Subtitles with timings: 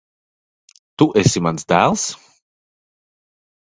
[1.03, 2.09] Tu esi mans dēls?